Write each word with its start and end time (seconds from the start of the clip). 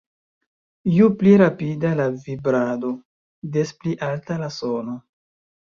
Ju 0.93 1.09
pli 1.19 1.33
rapida 1.41 1.91
la 2.01 2.07
vibrado, 2.25 2.91
des 3.59 3.75
pli 3.83 3.95
alta 4.11 4.39
la 4.45 4.53
sono. 4.61 4.99